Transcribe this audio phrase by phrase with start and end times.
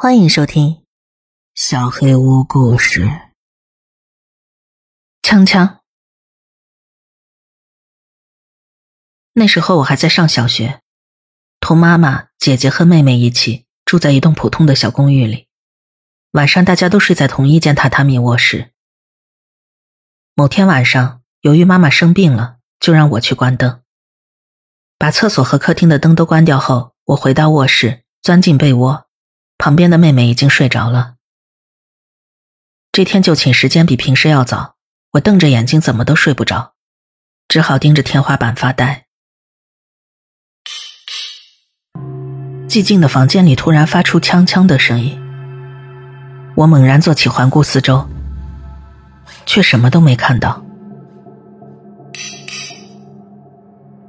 [0.00, 0.74] 欢迎收听
[1.56, 3.02] 《小黑屋故事》。
[5.22, 5.78] 锵锵，
[9.32, 10.80] 那时候我还在上小学，
[11.58, 15.48] 同妈妈、姐姐和妹妹一起住在一栋普通的小公寓里。
[16.30, 18.70] 晚上大家都睡在同一间榻榻米卧室。
[20.34, 23.82] 某天晚上，由于妈妈生病了，就让我去关灯。
[24.96, 29.07] 把厕所和客厅的灯都关掉后，我回到卧室，钻进被窝。
[29.58, 31.16] 旁边的妹妹已经睡着了。
[32.92, 34.76] 这天就寝时间比平时要早，
[35.12, 36.74] 我瞪着眼睛怎么都睡不着，
[37.48, 39.06] 只好盯着天花板发呆。
[42.68, 45.20] 寂静的房间里突然发出锵锵的声音，
[46.54, 48.08] 我猛然坐起，环顾四周，
[49.44, 50.64] 却什么都没看到，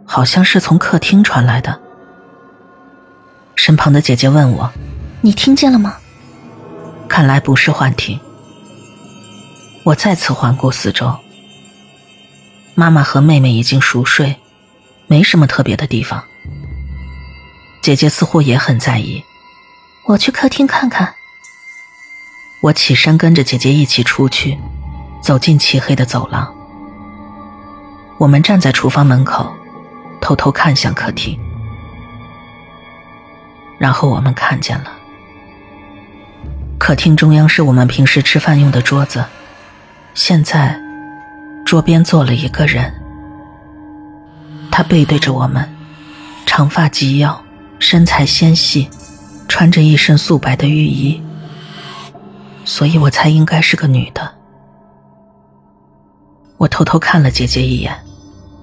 [0.06, 1.82] 好像是从客厅传来的。
[3.56, 4.72] 身旁的姐姐问我。
[5.22, 5.98] 你听见了吗？
[7.10, 8.18] 看来不是幻听。
[9.84, 11.14] 我再次环顾四周，
[12.74, 14.38] 妈妈和妹妹已经熟睡，
[15.08, 16.24] 没什么特别的地方。
[17.82, 19.22] 姐姐似乎也很在意。
[20.06, 21.14] 我去客厅看看。
[22.62, 24.58] 我起身跟着姐姐一起出去，
[25.22, 26.54] 走进漆黑的走廊。
[28.18, 29.52] 我们站在厨房门口，
[30.22, 31.38] 偷偷看向客厅，
[33.78, 34.99] 然后我们看见了。
[36.90, 39.24] 客厅中央是我们平时吃饭用的桌子，
[40.16, 40.76] 现在
[41.64, 42.92] 桌边坐了一个人，
[44.72, 45.72] 他背对着我们，
[46.48, 47.40] 长发及腰，
[47.78, 48.90] 身材纤细，
[49.48, 51.22] 穿着一身素白的浴衣，
[52.66, 54.34] 所以我猜应该是个女的。
[56.58, 57.96] 我偷偷看了姐姐一眼，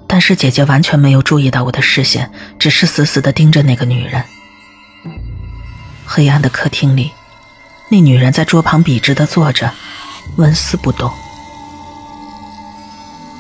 [0.09, 4.21] 但是姐姐完全没有注意到我的视线，只是死死的盯着那个女人。
[6.05, 7.13] 黑暗的客厅里。
[7.89, 9.73] 那女人在桌旁笔直的坐着，
[10.37, 11.13] 纹丝不动。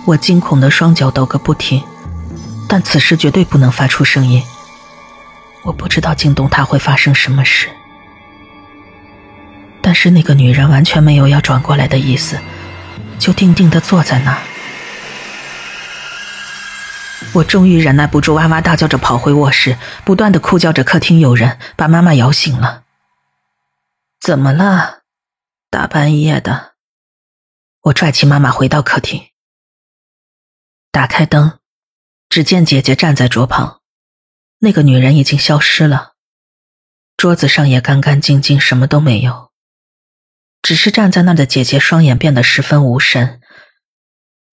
[0.04, 1.82] 我惊恐的双脚抖个不停，
[2.68, 4.40] 但此时绝对不能发出声音。
[5.62, 7.68] 我不知道惊动她会发生什么事，
[9.82, 12.38] 但是那个女人完全没有要转过来的意思，
[13.18, 14.38] 就定定的坐在那儿。
[17.32, 22.82] 我终于忍耐不住，哇哇大叫着跑回卧室，不断的哭叫着客厅有人，把妈妈摇醒了。
[24.26, 25.04] 怎么了？
[25.70, 26.74] 大半夜的，
[27.82, 29.30] 我拽起妈妈回到客厅，
[30.90, 31.60] 打开灯，
[32.28, 33.82] 只见姐姐站在桌旁，
[34.58, 36.14] 那个女人已经消失了，
[37.16, 39.52] 桌子上也干干净净，什么都没有，
[40.60, 43.40] 只是站在那的姐姐双眼变得十分无神。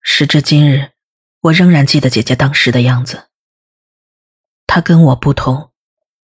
[0.04, 0.92] 时至今日，
[1.40, 3.30] 我仍然记得姐姐当时的样子。
[4.68, 5.72] 她跟我不同，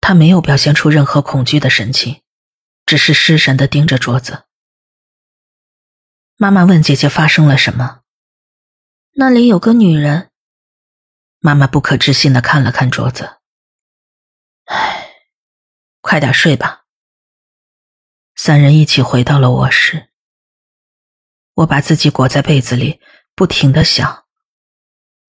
[0.01, 2.23] 她没有表现出任何恐惧的神情。
[2.87, 4.45] 只是失神的盯着桌子。
[6.37, 8.01] 妈妈问姐姐发生了什么？
[9.11, 10.31] 那里有个女人。
[11.39, 13.39] 妈妈不可置信的看了看桌子。
[14.65, 15.09] 唉，
[15.99, 16.85] 快点睡吧。
[18.35, 20.09] 三人一起回到了卧室。
[21.55, 23.01] 我把自己裹在被子里，
[23.35, 24.25] 不停的想，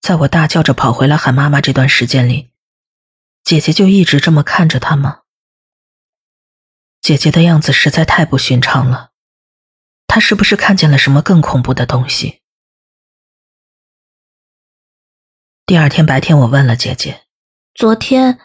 [0.01, 2.53] 在我大叫着跑回来喊妈妈这段时间里，
[3.43, 5.23] 姐姐就一直这么看着他吗？
[7.01, 9.11] 姐姐的样子实在太不寻常了，
[10.07, 12.43] 她是不是看见了什么更恐怖的东西？
[15.65, 17.27] 第二天白天，我问了姐姐，
[17.75, 18.39] 昨天，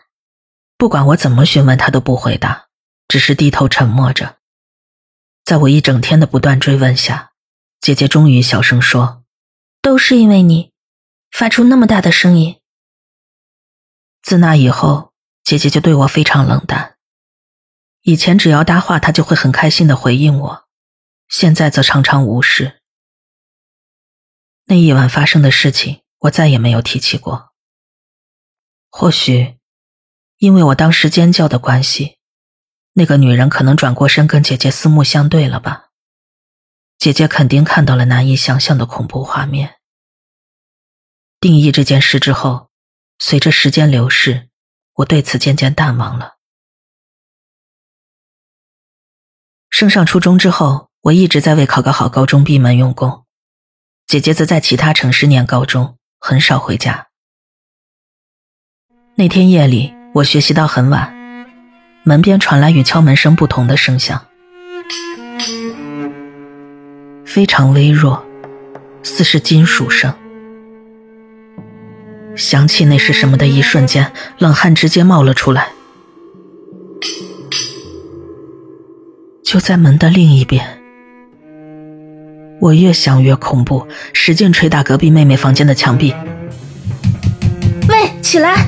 [0.78, 2.68] 不管我怎么询问，她都不回答，
[3.08, 4.40] 只是低头沉默着。
[5.46, 7.34] 在我一整天的不断追问下，
[7.80, 9.24] 姐姐终于小声说
[9.82, 10.72] ：“都是因为你，
[11.32, 12.62] 发出那么大的声音。”
[14.24, 16.93] 自那以后，姐姐就对我非常冷淡。
[18.04, 20.68] 以前只要搭话，他就会很开心的回应我，
[21.30, 22.82] 现在则常常无视。
[24.66, 27.54] 那一晚发生的事情，我再也没有提起过。
[28.90, 29.58] 或许，
[30.38, 32.18] 因为我当时尖叫的关系，
[32.92, 35.90] 那个女人可能转过身跟姐姐四目相对了吧。
[36.98, 39.76] 姐姐肯定看到了难以想象的恐怖画面。
[41.40, 42.70] 定义这件事之后，
[43.18, 44.50] 随着时间流逝，
[44.96, 46.36] 我对此渐渐淡忘了。
[49.84, 53.26] 升上初中之后，我一直在为考个好高中闭门用功。
[54.08, 57.08] 姐姐则在其他城市念高中，很少回家。
[59.16, 61.14] 那天夜里，我学习到很晚，
[62.04, 64.26] 门边传来与敲门声不同的声响，
[67.26, 68.26] 非常微弱，
[69.04, 70.16] 似是金属声。
[72.38, 75.74] 想起那是什么的一瞬间，冷汗直接冒了出来。
[79.54, 80.66] 就在门的另一边。
[82.60, 86.12] 我越想越恐怖，使劲捶打隔壁妹妹房间的墙壁。
[87.88, 88.66] 喂，起来！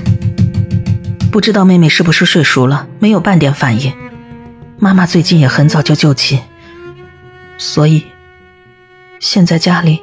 [1.32, 3.92] 不知道妹妹是不是睡熟了，没有半点反应。
[4.78, 6.42] 妈妈最近也很早就就寝，
[7.58, 8.04] 所以
[9.20, 10.02] 现在家里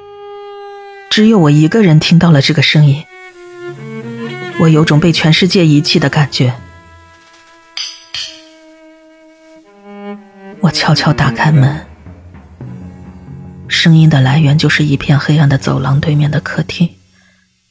[1.08, 3.04] 只有我一个人听到了这个声音。
[4.58, 6.54] 我有种被全世界遗弃的感觉。
[10.72, 11.86] 悄悄打开门。
[13.68, 16.96] 声音的来源就是一片黑暗的走廊对面的客厅，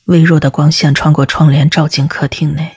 [0.06, 2.72] 微弱的光线穿过窗帘照进客厅内。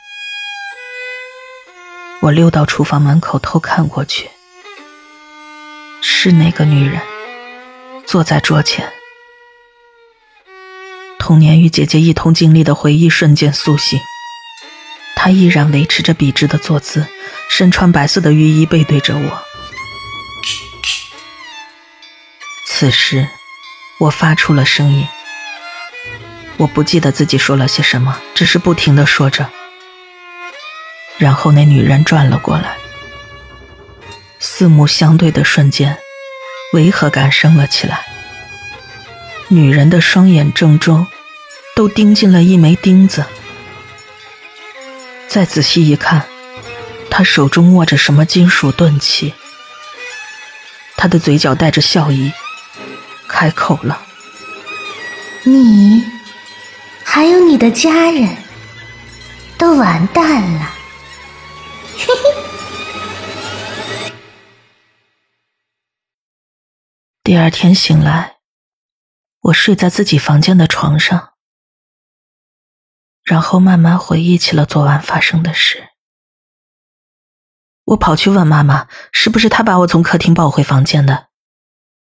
[2.20, 4.30] 我溜到厨房门口偷看过去，
[6.02, 7.00] 是那个女人
[8.06, 8.90] 坐在桌前，
[11.18, 14.00] 童年与姐姐一同经历的回忆瞬间苏醒。
[15.14, 17.06] 她依然维持着笔直的坐姿，
[17.50, 19.43] 身穿白色的浴衣，背对着我。
[22.76, 23.28] 此时，
[23.98, 25.06] 我发出了声音。
[26.56, 29.48] 我不记得自己说了些什么，只是不停的说着。
[31.16, 32.76] 然后那女人转了过来，
[34.40, 35.96] 四目相对的瞬间，
[36.72, 38.04] 违和感升了起来。
[39.46, 41.06] 女人的双眼正中，
[41.76, 43.24] 都钉进了一枚钉子。
[45.28, 46.26] 再仔细一看，
[47.08, 49.32] 她手中握着什么金属钝器。
[50.96, 52.32] 她的嘴角带着笑意。
[53.28, 54.00] 开口了，
[55.44, 56.04] 你
[57.04, 58.36] 还有你的家人，
[59.58, 60.70] 都完蛋了。
[61.96, 62.44] 嘿嘿。
[67.22, 68.36] 第二天醒来，
[69.40, 71.32] 我睡在自己房间的床上，
[73.22, 75.88] 然后慢慢回忆起了昨晚发生的事。
[77.84, 81.28] 我跑去问妈妈，是不是她把我从客厅抱回房间的？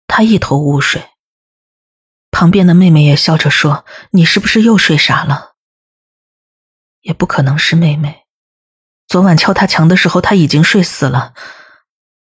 [0.07, 1.09] 他一头雾水。
[2.31, 5.55] 旁边的妹妹也笑着说：“你是不是又睡傻了？”
[7.01, 8.25] 也不可能是妹妹，
[9.07, 11.33] 昨晚敲他墙的时候，他已经睡死了，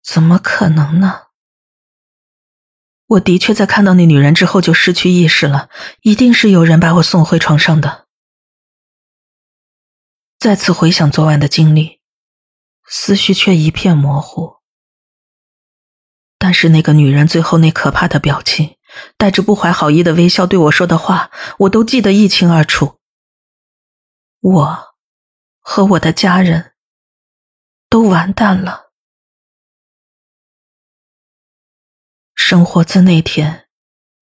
[0.03, 1.27] 怎么可能呢？
[3.07, 5.69] 我的确在看到那女人之后就失去意识了，
[6.01, 8.07] 一定是有人把我送回床上的。
[10.37, 12.01] 再次回想昨晚的经历，
[12.87, 14.54] 思绪却一片模糊。
[16.45, 18.77] 但是那个女人最后那可怕的表情。
[19.17, 22.99] 带着不怀好意的微笑对我说的话，我都记得一清二楚。
[24.41, 24.95] 我
[25.59, 26.73] 和我的家人
[27.89, 28.91] 都完蛋了。
[32.35, 33.67] 生活自那天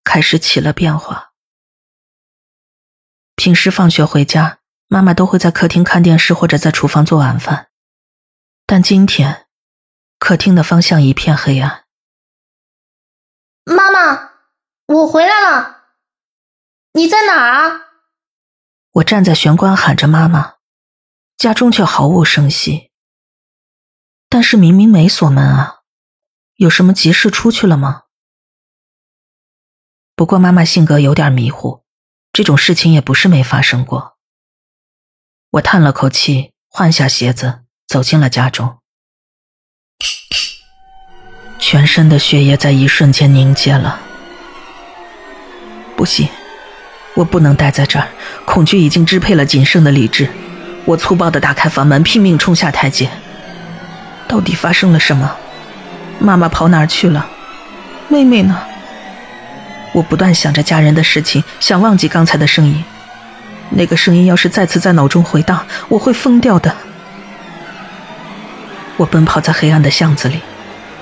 [0.05, 1.33] 开始起了变化。
[3.35, 7.67] 平时放学回家，妈妈都会在客厅看电视或者在厨房做晚饭，
[8.65, 9.47] 但今天，
[10.19, 11.82] 客厅的方向一片黑暗。
[13.65, 14.31] 妈妈。
[14.85, 15.85] 我回来了，
[16.91, 17.81] 你在哪儿啊？
[18.91, 20.55] 我站在玄关喊着妈妈，
[21.37, 22.91] 家中却毫无声息。
[24.27, 25.83] 但是明明没锁门啊，
[26.55, 28.03] 有什么急事出去了吗？
[30.15, 31.85] 不过妈妈性格有点迷糊，
[32.33, 34.17] 这种事情也不是没发生过。
[35.51, 38.82] 我叹了口气，换下鞋子，走进了家中，
[41.65, 43.97] 全身的血液在一瞬间凝结了。
[45.95, 46.27] 不行，
[47.13, 48.05] 我不能待在这儿。
[48.43, 50.27] 恐惧已经支配了仅剩的理智。
[50.83, 53.09] 我粗暴地打开房门，拼命冲下台阶。
[54.27, 55.37] 到底发生了什么？
[56.19, 57.25] 妈妈跑哪儿去了？
[58.09, 58.59] 妹妹呢？
[59.93, 62.83] 我不断想着家人的事情，想忘记刚才的声音。
[63.69, 66.75] 那个声音要是再次在脑中回荡，我会疯掉的。
[68.97, 70.41] 我奔跑在黑暗的巷子里，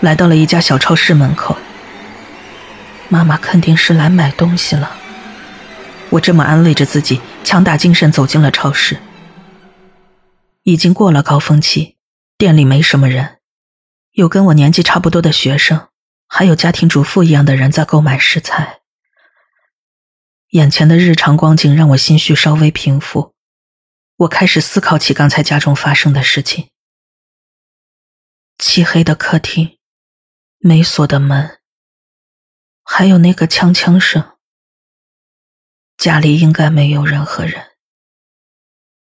[0.02, 1.56] 来到了一家小超市门口。
[3.08, 4.98] 妈妈肯定是来买东西了。
[6.10, 9.00] 我这么安慰着自己，强打精神走进了超市。
[10.64, 11.98] 已经过了高峰期，
[12.38, 13.40] 店里没什么人，
[14.12, 15.88] 有跟我年纪差不多的学生，
[16.28, 18.80] 还有家庭主妇一样的人在购买食材。
[20.50, 23.34] 眼前的日常光景让我心绪稍微平复，
[24.18, 26.68] 我开始思考起刚才家中发生的事情。
[28.58, 29.78] 漆黑的客厅，
[30.64, 31.60] 没锁的门。
[32.84, 34.38] 还有那个锵锵声，
[35.98, 37.78] 家里应该没有任何人，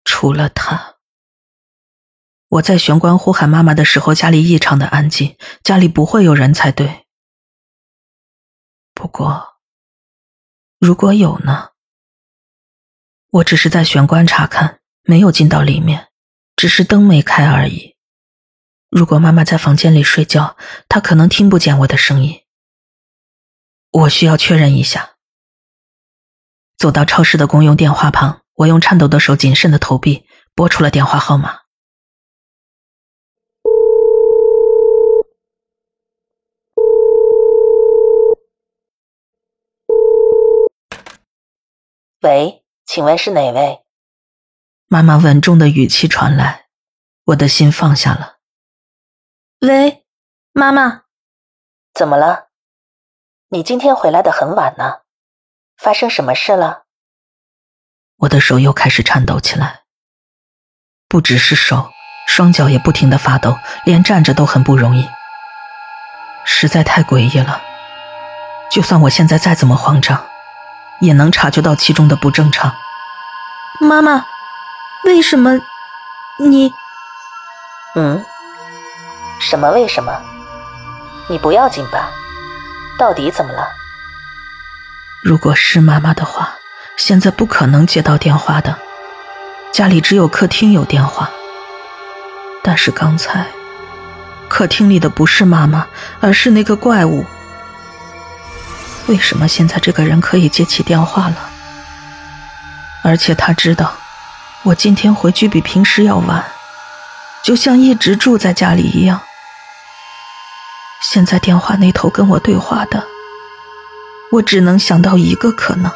[0.03, 0.97] 除了他。
[2.49, 7.07] 我在玄关呼喊妈妈的时候，家里异常的安静，家里不会有人才对。
[8.93, 9.57] 不过，
[10.79, 11.71] 如果有呢？
[13.31, 16.09] 我只是在玄关查看，没有进到里面，
[16.55, 17.96] 只是灯没开而已。
[18.89, 20.55] 如果妈妈在房间里睡觉，
[20.87, 22.43] 她可能听不见我的声音。
[23.91, 25.17] 我需要确认一下。
[26.77, 30.25] 走到超市的公用电话旁，我用颤抖的手谨慎的投币，
[30.55, 31.61] 拨出了电话号码。
[42.21, 43.83] 喂，请问是哪位？
[44.87, 46.67] 妈妈稳重的语气传来，
[47.25, 48.36] 我的心放下了。
[49.61, 50.05] 喂，
[50.53, 51.01] 妈妈，
[51.93, 52.49] 怎么了？
[53.49, 55.01] 你今天回来的很晚呢，
[55.77, 56.83] 发生什么事了？
[58.17, 59.81] 我的手又开始颤抖起来，
[61.09, 61.91] 不只是手，
[62.27, 65.09] 双脚也不停的发抖，连站着都很不容易，
[66.45, 67.61] 实在太诡异了。
[68.69, 70.27] 就算我现在再怎么慌张。
[70.99, 72.75] 也能察觉到其中的不正常。
[73.79, 74.25] 妈妈，
[75.03, 75.59] 为什么
[76.39, 76.73] 你？
[77.93, 78.25] 嗯？
[79.39, 79.71] 什么？
[79.71, 80.11] 为什么？
[81.29, 82.09] 你不要紧吧？
[82.97, 83.67] 到底怎么了？
[85.23, 86.55] 如果是妈妈的话，
[86.95, 88.77] 现在不可能接到电话的。
[89.71, 91.29] 家里只有客厅有电话。
[92.63, 93.47] 但是刚才，
[94.47, 95.87] 客厅里的不是妈妈，
[96.19, 97.25] 而是那个怪物。
[99.07, 101.49] 为什么现在这个人可以接起电话了？
[103.03, 103.93] 而且他知道
[104.63, 106.43] 我今天回去比平时要晚，
[107.47, 109.21] 就像一直住在家里一样。
[111.01, 113.07] 现在电话那头跟我对话的，
[114.33, 115.89] 我只能想到一个可能。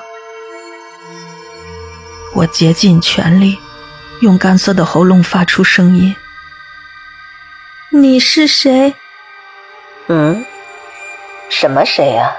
[2.33, 3.59] 我竭尽全力，
[4.21, 6.15] 用干涩的喉咙发出声音
[7.91, 8.95] ：“你是谁？”
[10.07, 10.45] 嗯，
[11.49, 12.31] 什么谁呀？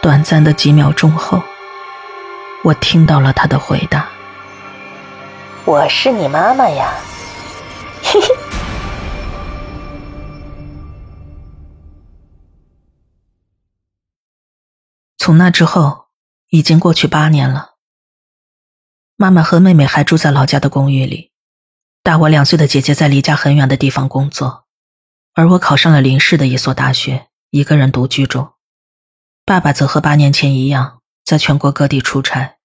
[0.00, 1.42] 短暂的几秒钟后，
[2.64, 4.08] 我听到了他的回答
[5.66, 6.94] ：“我是你妈妈呀。”
[8.06, 8.28] 嘿嘿。
[15.18, 16.06] 从那之后，
[16.50, 17.74] 已经过去八年了。
[19.16, 21.32] 妈妈和妹妹还住在老家的公寓里，
[22.02, 24.66] 大我两岁的姐姐在离家很远的地方工作，
[25.32, 28.52] 而我考上了邻市的一所大学，一个人独居中。
[29.44, 32.58] 爸爸则和八年前一样，在全国各地出差。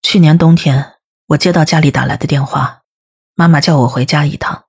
[0.00, 0.94] 去年冬天，
[1.26, 2.79] 我接到家里打来的电话，
[3.40, 4.66] 妈妈叫我回家一趟。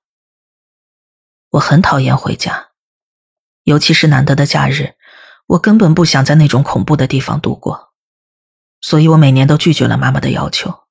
[1.50, 2.70] 我很讨厌回家，
[3.64, 4.94] 尤其是难得的假日，
[5.44, 7.92] 我根本不想在那种恐怖的地方度过，
[8.80, 10.84] 所以我每年都拒绝了妈妈的要求。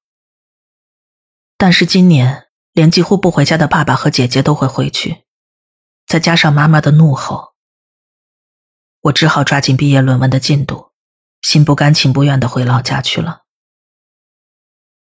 [1.58, 5.24] 但是今年，连几乎不回家的爸爸和姐姐都会回去，
[6.06, 7.56] 再加上妈妈的怒吼。
[9.00, 10.92] 我只好抓紧毕业论文的进度，
[11.42, 13.41] 心不甘情不愿的回老家去了。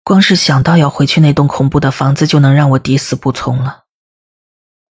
[0.08, 3.84] 光是想到要回去那栋恐怖的房子，就能让我抵死不从了。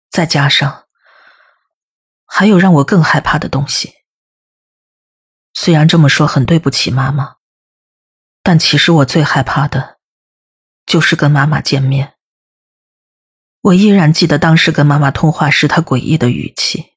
[0.09, 0.87] 再加上
[2.25, 3.93] 还有让我更害怕的东西。
[5.53, 7.35] 虽然这么说很对不起妈妈，
[8.43, 9.99] 但其实我最害怕的，
[10.85, 12.15] 就是跟妈妈见面。
[13.61, 16.87] 我依然记得当时跟妈妈通话时，她诡异的语气。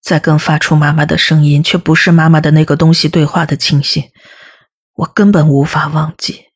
[0.00, 4.10] 在跟发出妈妈的声音却不是妈妈的那个东西对话的情形，
[4.94, 6.47] 我根本无法忘记。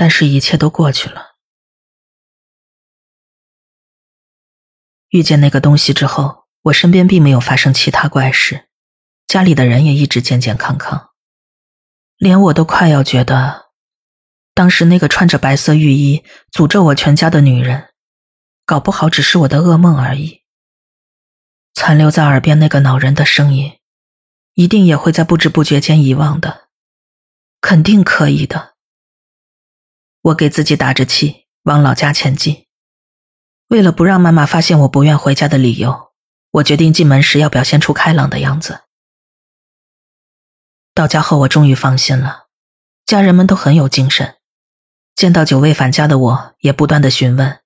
[0.00, 1.34] 但是，一切都过去了。
[5.08, 8.68] 遇见那个东西之后，我身边并没有发生其他怪事，
[9.26, 11.10] 家里的人也一直健健康康，
[12.16, 13.70] 连我都快要觉得，
[14.54, 17.88] 当时那个穿着白色浴衣诅咒我全家的女人。
[18.64, 20.42] 搞不好只是我的噩梦而已。
[21.74, 23.80] 残留在耳边那个恼人的声音，
[24.54, 26.68] 一定也会在不知不觉间遗忘的，
[27.60, 28.77] 肯定可以的。
[30.28, 32.66] 我给自己打着气，往老家前进。
[33.68, 36.12] 为了不让妈妈发现我不愿回家的理由，
[36.50, 38.80] 我决定进门时要表现出开朗的样子。
[40.94, 42.46] 到家后，我终于放心了，
[43.06, 44.36] 家人们都很有精神。
[45.14, 47.60] 见到久未返家的我，也不断的询问。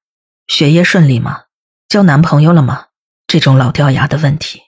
[0.47, 1.45] 学业顺利吗？
[1.89, 2.89] 交男朋友了吗？
[3.27, 4.63] 这种老掉牙的问题。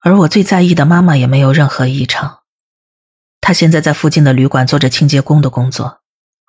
[0.00, 2.42] 而我最在意的妈妈也没有任何异常，
[3.40, 5.99] 她现在在附近的旅馆做着清洁工的工作，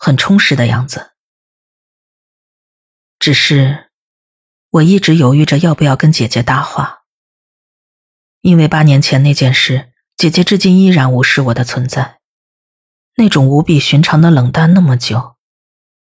[0.03, 1.11] 很充实的样子。
[3.19, 3.91] 只是，
[4.71, 7.03] 我一直犹豫着要不要跟姐姐搭话，
[8.41, 12.19] 因为八年前那件事，姐姐至今依然无视我的存在，
[13.15, 15.35] 那种无比寻常的冷淡那么久。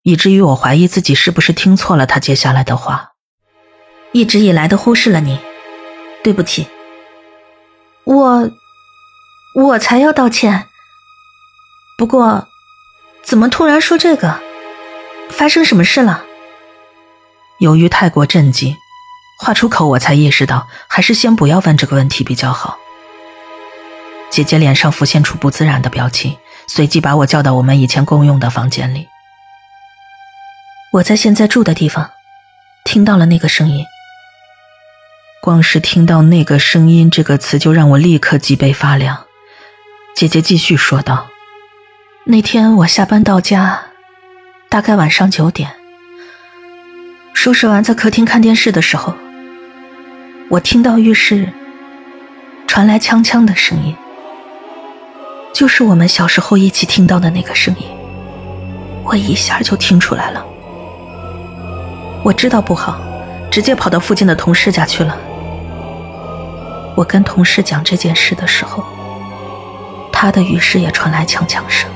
[0.04, 3.12] 以至于我怀疑自己是不是听错了她接下来的话，
[4.14, 5.38] 一直以来都忽视了你，
[6.24, 6.66] 对不起。
[8.06, 8.50] 我，
[9.54, 10.70] 我才要道歉。
[11.98, 12.48] 不过，
[13.24, 14.42] 怎么突然说这个？
[15.30, 16.26] 发生什么事了？
[17.60, 18.76] 由于太过震惊，
[19.40, 22.78] 话出口我才意识到，还是先不要问这个问题比较好。
[24.30, 26.38] 姐姐脸上浮现出不自然的表情，
[26.68, 29.08] 随即把我叫到我们以前共用的房间里。
[30.94, 32.12] 我在现在住的地方，
[32.84, 33.86] 听到了那个声音。
[35.42, 39.26] 光是听到“那个声音”这个词，就让我立刻脊背发凉。
[40.14, 41.30] 姐姐继续说道
[42.24, 43.80] ：“那天我下班到家，
[44.70, 45.72] 大概晚上九点，
[47.34, 49.16] 收拾完在客厅看电视的时候，
[50.48, 51.52] 我听到浴室
[52.68, 53.96] 传来锵锵的声音，
[55.52, 57.88] 就是我们小时候一起听到的那个声音。
[59.04, 60.46] 我一下就听出来了。”
[62.24, 63.02] 我知道不好，
[63.50, 65.18] 直接跑到附近的同事家去了。
[66.96, 68.86] 我跟同事讲这件事的时候，
[70.14, 71.90] 他的浴室也传来锵锵声。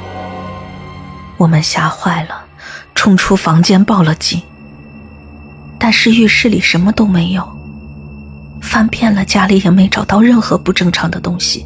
[1.38, 2.46] 我们吓坏了，
[2.94, 4.42] 冲出房间报了警。
[5.78, 7.48] 但是浴室里什么都没有，
[8.62, 11.66] 翻遍了家里也没找到任何不正常的东西。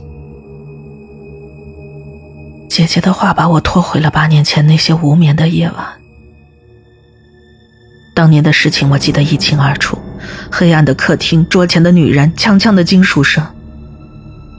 [2.68, 5.86] 姐姐的话把我拖回了八年前那些无眠的夜晚。
[8.16, 9.98] 当年的事情我记得一清二楚，
[10.52, 13.46] 黑暗的客厅，桌前的女人，锵锵的金属声。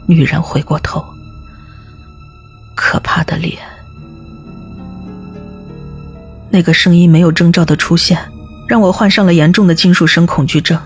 [0.06, 1.04] 女人回过头，
[2.74, 3.58] 可怕的脸。
[6.50, 8.18] 那个声音没有征兆的出现，
[8.68, 10.78] 让我患上了严重的金属声恐惧症。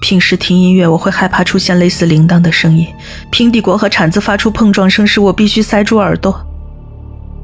[0.00, 2.86] 平时听音乐，我会害怕出现类似铃铛的声音；
[3.30, 6.38] 平底锅和铲子发出碰撞声时，我必须塞住耳朵。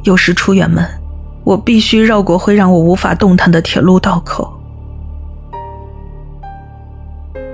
[0.05, 0.87] 有时出远门。
[1.45, 4.51] 我必须绕过会让我无法动弹的铁路道口。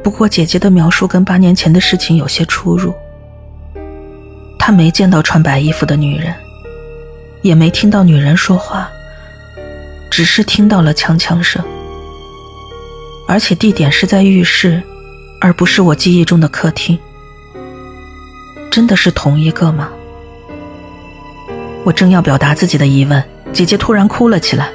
[0.01, 2.95] 不过，姐姐的描述跟八年前的事情有些出入。
[4.61, 6.33] 她没见到穿白衣服的女人，
[7.43, 8.89] 也没听到女人说话，
[10.11, 11.63] 只是听到了锵锵声。
[13.29, 14.83] 而且地点是在浴室，
[15.41, 16.99] 而不是我记忆中的客厅。
[18.71, 19.89] 真的是同一个吗？
[21.85, 23.23] 我正要表达自己的疑问。
[23.53, 24.71] 姐姐突然哭了起来，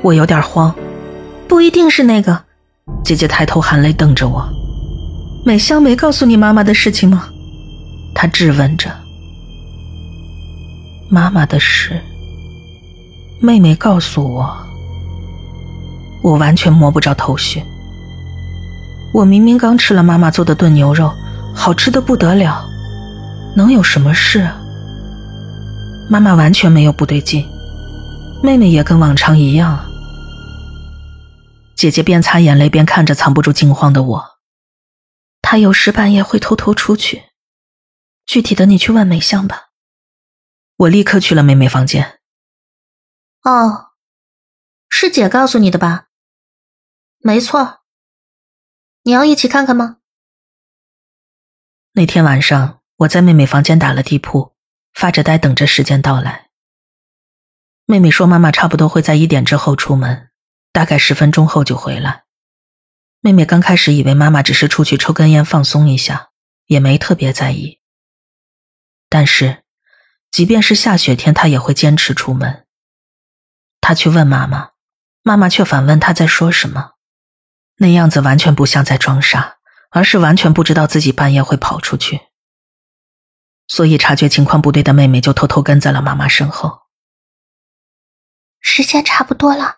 [0.00, 0.74] 我有点慌，
[1.46, 2.44] 不一定是那个。
[3.04, 4.48] 姐姐抬头含泪瞪着我，
[5.44, 7.28] 美香没告诉你妈妈的事情吗？
[8.14, 8.90] 她质问着。
[11.10, 12.00] 妈妈的事，
[13.40, 14.66] 妹妹告诉我，
[16.22, 17.62] 我完全摸不着头绪。
[19.14, 21.14] 我明明刚吃了妈妈做的炖牛肉，
[21.54, 22.68] 好吃的不得了，
[23.54, 24.50] 能有什么事？
[26.10, 27.48] 妈妈完全没有不对劲。
[28.42, 29.84] 妹妹也跟往常一样。
[31.76, 34.24] 姐姐边擦眼泪边看着藏不住惊慌的我。
[35.42, 37.22] 她有时半夜会偷偷出去，
[38.26, 39.68] 具体的你去问美香吧。
[40.76, 42.17] 我立刻去了妹妹房间。
[43.42, 43.92] 哦，
[44.88, 46.08] 是姐告诉你的吧？
[47.18, 47.80] 没错。
[49.02, 49.98] 你要一起看看吗？
[51.92, 54.54] 那天晚上我在妹妹房间打了地铺，
[54.92, 56.50] 发着呆等着时间到来。
[57.86, 60.30] 妹妹说：“妈妈差不多会在一点之后出门，
[60.72, 62.24] 大概十分钟后就回来。”
[63.20, 66.30] 妹妹刚开始以为妈妈只是出去抽根烟放松一下，
[66.66, 67.80] 也没特别在意。
[69.08, 69.64] 但是，
[70.30, 72.66] 即便是下雪天，她也会坚持出门。
[73.88, 74.72] 她去问妈妈，
[75.22, 76.96] 妈妈却反问他在说什么，
[77.76, 79.56] 那样子完全不像在装傻，
[79.88, 82.20] 而是完全不知道自己半夜会跑出去。
[83.66, 86.82] 所以，察觉情况不对的妹妹就偷偷跟在了妈妈身后。
[88.60, 89.76] 时间差不多了，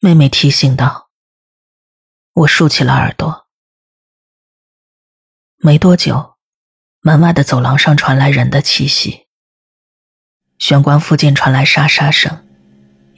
[0.00, 1.10] 妹妹提醒道。
[2.32, 3.46] 我竖起了耳朵。
[5.58, 6.38] 没多久，
[7.00, 9.26] 门外的走廊上传来人的气息。
[10.56, 12.47] 玄关附近传来沙沙声，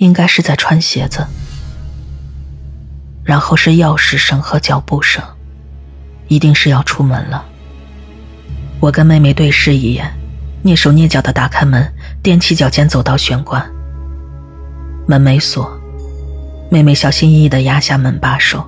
[0.01, 1.27] 应该是在穿鞋子。
[3.23, 5.23] 然后是钥匙声和脚步声，
[6.27, 7.45] 一定是要出门了。
[8.81, 10.11] 我跟妹妹对视一眼，
[10.65, 11.87] 蹑手蹑脚的打开门，
[12.23, 13.63] 踮起脚尖走到玄关。
[15.07, 15.71] 门没锁，
[16.71, 18.65] 妹妹小心翼翼的压下门把手。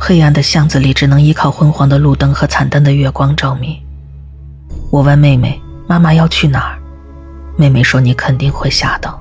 [0.00, 3.80] 黑暗的巷子里只能依靠昏黄的路灯和惨淡的月光照明。
[4.90, 6.75] 我问妹妹：“妈妈要去哪儿？”
[7.56, 9.20] 妹妹说：“你肯定会吓到。”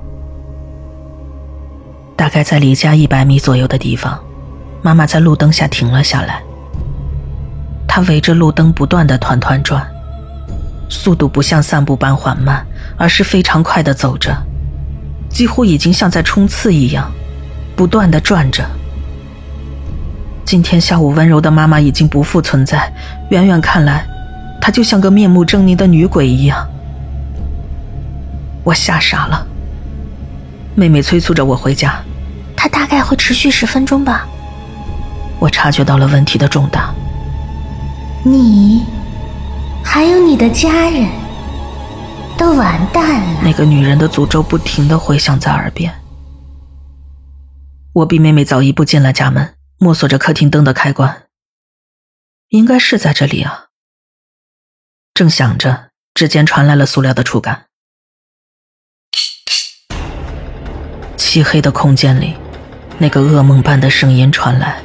[2.15, 4.19] 大概在离家一百米左右的地方，
[4.82, 6.41] 妈妈在路灯下停了下来。
[7.88, 9.86] 她围着路灯不断的团团转，
[10.89, 12.65] 速度不像散步般缓慢。
[12.98, 14.34] 而是非常快的走着，
[15.28, 17.12] 几乎已经像在冲刺一样，
[17.76, 18.65] 不断的转着。
[20.45, 22.89] 今天下午温柔的妈妈已经不复存在，
[23.32, 24.08] 远远看来，
[24.62, 26.65] 她就像个面目狰狞的女鬼一样。
[28.65, 29.47] 我吓傻了。
[30.75, 32.04] 妹妹催促着我回家，
[32.58, 34.28] 她大概会持续十分钟吧。
[35.39, 36.93] 我察觉到了问题的重大。
[38.23, 38.84] 你，
[39.84, 41.08] 还有你的家人，
[42.38, 43.41] 都完蛋了。
[43.43, 45.93] 那个女人的诅咒不停的回响在耳边。
[47.93, 51.23] 我比妹妹早一步进了家门，摸索着客厅灯的开关。
[52.49, 53.65] 应该是在这里啊。
[55.13, 57.64] 正想着，指尖传来了塑料的触感。
[61.36, 62.34] 漆黑的空间里，
[62.98, 64.78] 那个噩梦般的声音传来。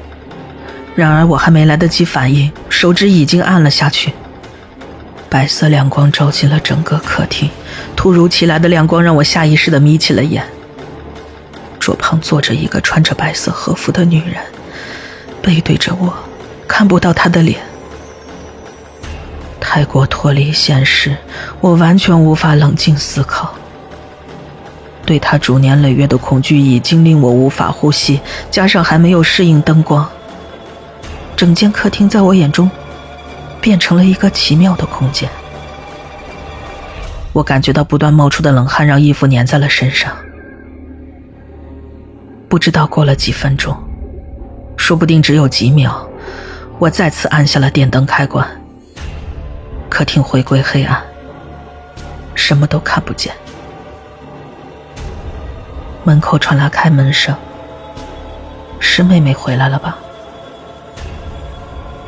[0.97, 4.13] 然而我还没来得及反应，手指已经按了下去。
[5.29, 7.49] 白色亮光照进了整个客厅，
[7.95, 10.45] 突如其来的亮光让我下意识的眯起了眼。
[11.79, 14.43] 桌旁坐着一个穿着白色和服的女人，
[15.41, 16.13] 背对着我，
[16.67, 17.61] 看不到她的脸。
[19.61, 21.17] 太过脱离现实，
[21.61, 23.55] 我完全无法冷静思考。
[25.05, 30.09] 对他逐年累月的恐惧已经令我无法呼吸，加上还没有适应灯光，
[31.37, 32.71] 整间客厅在我眼中
[33.61, 35.29] 变成了一个奇妙的空间。
[37.33, 40.13] 我感觉到不断冒出的冷汗让衣服粘在了身上。
[42.49, 43.77] 不知道过了几分钟，
[44.77, 46.09] 说不定只有几秒，
[46.79, 48.47] 我再次按下了电灯开关。
[49.89, 51.01] 客厅回归黑暗，
[52.35, 53.33] 什么都看不见。
[56.03, 57.37] 门口传来开门声，
[58.79, 59.99] 是妹妹回来了吧？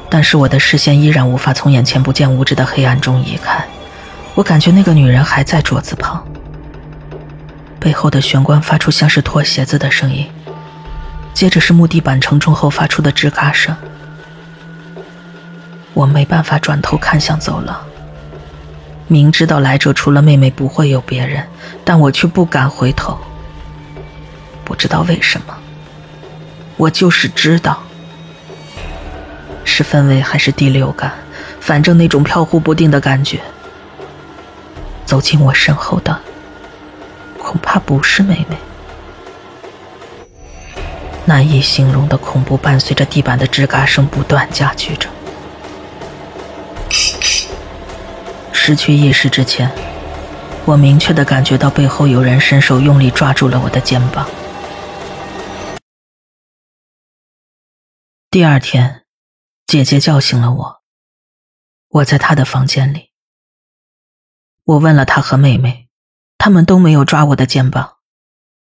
[0.08, 3.64] 但是我的视线依然无法从眼前不见五指的黑暗中移开。
[4.34, 6.26] 我感觉那个女人还在桌子旁，
[7.78, 10.26] 背后的玄关发出像是脱鞋子的声音，
[11.34, 13.76] 接着是木地板承重后发出的吱嘎声。
[15.92, 17.78] 我没办法转头看向走廊，
[19.06, 21.46] 明知道来者除了妹妹不会有别人，
[21.84, 23.18] 但我却不敢回头。
[24.72, 25.54] 不知道为什么，
[26.78, 27.82] 我就是知道，
[29.64, 31.12] 是氛围还是第六感，
[31.60, 33.38] 反正那种飘忽不定的感觉，
[35.04, 36.18] 走进我身后的
[37.38, 38.56] 恐怕不是妹妹。
[41.26, 45.06] 难以形容的恐怖伴随着地板的吱嘎声不断加剧着。
[48.54, 49.70] 失去意识之前，
[50.64, 54.26] 我明确的感觉到背后有人伸手用力抓住了我的肩膀。
[58.32, 59.04] 第二天，
[59.66, 60.82] 姐姐叫醒了我。
[61.88, 63.12] 我在她的房间里。
[64.64, 65.90] 我问了她和妹妹，
[66.38, 67.98] 他们都没有抓我的肩膀。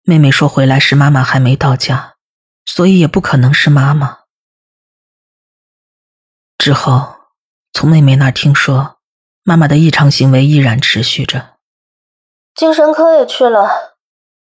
[0.04, 2.16] 妹妹说回来时妈妈还没到家，
[2.66, 4.20] 所以也不可能是妈妈。
[6.58, 7.16] 之后，
[7.74, 9.02] 从妹妹那儿听说，
[9.44, 11.58] 妈妈的异常行为依然持续着。
[12.56, 13.98] 精神科也去了，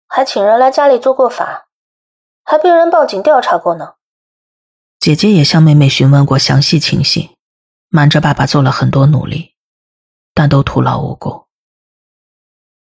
[0.08, 1.70] 还请人来家里做过法，
[2.44, 3.96] 还被人报警调查过呢。
[5.06, 7.38] 姐姐也向妹妹询问过详细情形，
[7.90, 9.54] 瞒着爸爸做了很多努力，
[10.34, 11.48] 但都徒劳无功。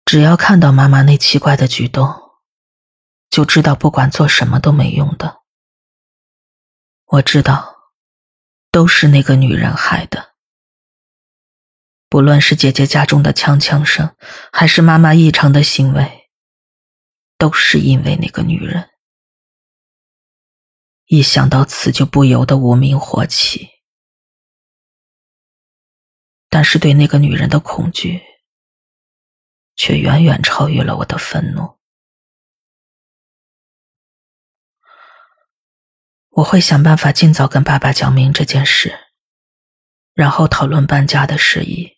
[0.07, 2.09] 只要看到妈妈那奇怪的举动，
[3.29, 5.42] 就知道不管做什么都没用的。
[7.09, 7.92] 我知道，
[8.71, 10.31] 都是那个女人害的。
[12.09, 14.16] 不论是姐姐家中的枪枪声，
[14.51, 16.31] 还是妈妈异常的行为，
[17.37, 18.88] 都是因为那个女人。
[21.09, 23.71] 一想到此，就不由得无名火起。
[26.51, 28.23] 但是对那个女人的恐惧，
[29.75, 31.79] 却远远超越了我的愤怒。
[36.29, 39.09] 我会想办法尽早跟爸爸讲明这件事，
[40.12, 41.98] 然后讨论搬家的事宜。